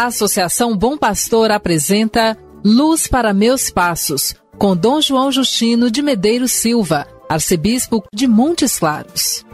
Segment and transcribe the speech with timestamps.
[0.00, 6.52] A Associação Bom Pastor apresenta Luz para Meus Passos, com Dom João Justino de Medeiros
[6.52, 9.44] Silva, arcebispo de Montes Claros.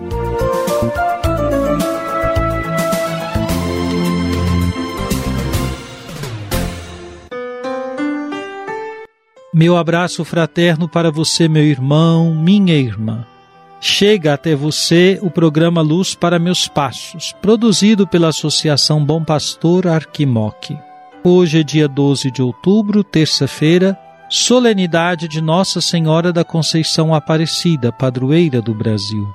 [9.52, 13.26] Meu abraço fraterno para você, meu irmão, minha irmã.
[13.80, 20.76] Chega até você o programa Luz para Meus Passos, produzido pela Associação Bom Pastor Arquimoque.
[21.22, 23.98] Hoje é dia 12 de outubro, terça-feira,
[24.30, 29.28] solenidade de Nossa Senhora da Conceição Aparecida, padroeira do Brasil.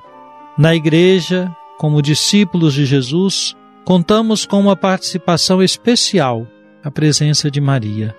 [0.58, 3.54] Na igreja, como discípulos de Jesus,
[3.84, 6.46] contamos com uma participação especial,
[6.82, 8.14] a presença de Maria.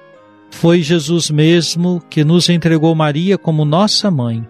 [0.51, 4.47] Foi Jesus mesmo que nos entregou Maria como nossa mãe,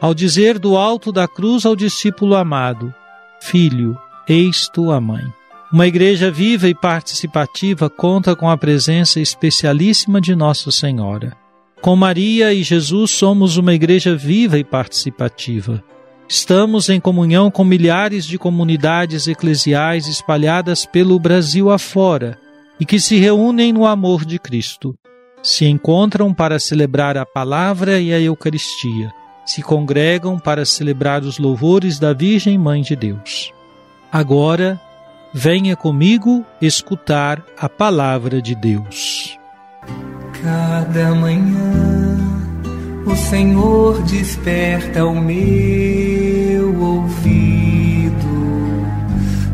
[0.00, 2.92] ao dizer do alto da cruz ao discípulo amado:
[3.40, 3.96] Filho,
[4.28, 5.24] eis tua mãe.
[5.72, 11.36] Uma igreja viva e participativa conta com a presença especialíssima de Nossa Senhora.
[11.82, 15.82] Com Maria e Jesus somos uma igreja viva e participativa.
[16.28, 22.38] Estamos em comunhão com milhares de comunidades eclesiais espalhadas pelo Brasil afora
[22.80, 24.96] e que se reúnem no amor de Cristo
[25.46, 29.12] se encontram para celebrar a palavra e a Eucaristia,
[29.46, 33.52] se congregam para celebrar os louvores da Virgem Mãe de Deus.
[34.12, 34.80] Agora,
[35.32, 39.38] venha comigo escutar a palavra de Deus.
[40.42, 42.18] Cada manhã
[43.06, 48.16] o Senhor desperta o meu ouvido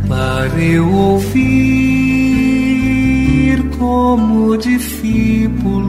[0.09, 2.33] para eu ouvir
[3.79, 5.82] como discípulo,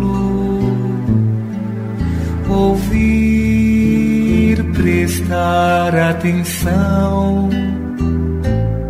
[6.13, 7.50] atenção,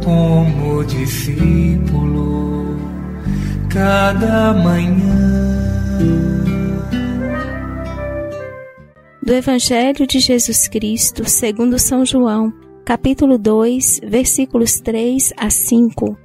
[0.04, 2.78] como discípulo,
[3.70, 5.64] cada manhã.
[9.22, 12.54] Do Evangelho de Jesus Cristo, segundo São João,
[12.84, 16.18] capítulo 2, versículos 3 a 5.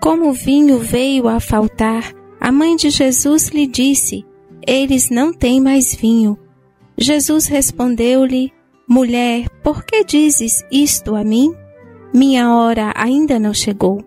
[0.00, 4.24] Como o vinho veio a faltar, a mãe de Jesus lhe disse:
[4.66, 6.36] Eles não têm mais vinho.
[6.98, 8.52] Jesus respondeu-lhe:
[8.92, 11.54] Mulher, por que dizes isto a mim?
[12.12, 14.02] Minha hora ainda não chegou.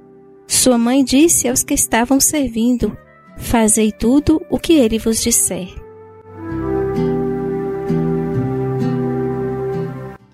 [0.45, 2.91] Sua mãe disse aos que estavam servindo:
[3.37, 5.69] Fazei tudo o que ele vos disser.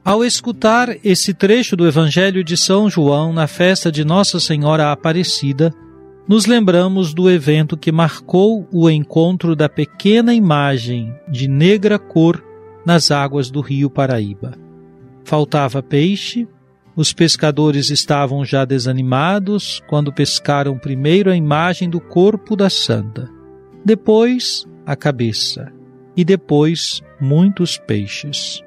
[0.03, 5.71] Ao escutar esse trecho do Evangelho de São João na festa de Nossa Senhora Aparecida,
[6.27, 12.48] nos lembramos do evento que marcou o encontro da pequena imagem de negra cor
[12.85, 14.53] nas águas do rio Paraíba.
[15.23, 16.47] Faltava peixe,
[16.95, 23.29] os pescadores estavam já desanimados quando pescaram primeiro a imagem do corpo da santa,
[23.85, 25.71] depois a cabeça
[26.17, 28.61] e depois muitos peixes.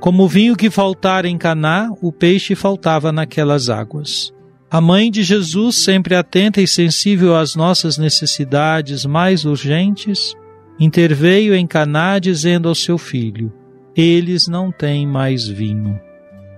[0.00, 4.32] Como vinho que faltara em Caná, o peixe faltava naquelas águas.
[4.70, 10.34] A mãe de Jesus, sempre atenta e sensível às nossas necessidades mais urgentes,
[10.78, 13.52] interveio em Caná dizendo ao seu filho:
[13.96, 15.98] Eles não têm mais vinho.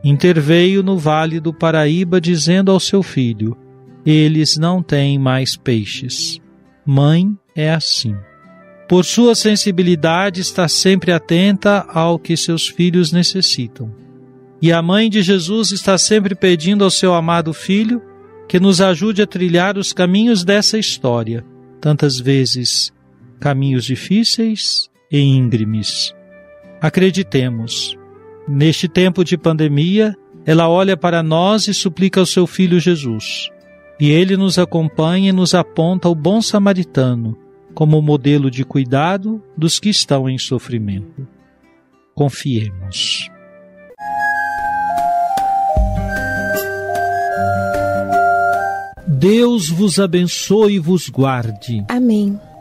[0.03, 3.57] Interveio no vale do Paraíba dizendo ao seu filho:
[4.05, 6.41] Eles não têm mais peixes.
[6.87, 8.15] Mãe é assim.
[8.89, 13.91] Por sua sensibilidade, está sempre atenta ao que seus filhos necessitam.
[14.61, 18.01] E a mãe de Jesus está sempre pedindo ao seu amado filho
[18.47, 21.45] que nos ajude a trilhar os caminhos dessa história,
[21.81, 22.94] tantas vezes
[23.45, 26.15] caminhos difíceis e íngremes.
[26.81, 27.95] Acreditemos,
[28.49, 33.51] neste tempo de pandemia, ela olha para nós e suplica ao seu filho Jesus.
[34.01, 37.37] E ele nos acompanha e nos aponta o bom samaritano
[37.75, 41.29] como modelo de cuidado dos que estão em sofrimento.
[42.15, 43.29] Confiemos.
[49.07, 51.85] Deus vos abençoe e vos guarde.
[51.91, 52.41] Amém.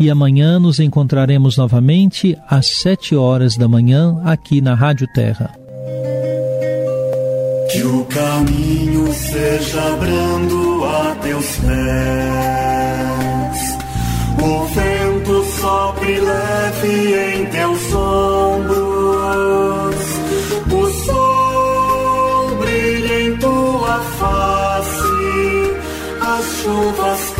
[0.00, 5.50] e amanhã nos encontraremos novamente às sete horas da manhã aqui na Rádio Terra.
[7.70, 11.68] Que o caminho seja brando a teus pés,
[14.42, 18.76] o vento sopre leve em teus ombros,
[20.72, 25.74] o sol brilha em tua face,
[26.22, 27.39] as chuvas serenas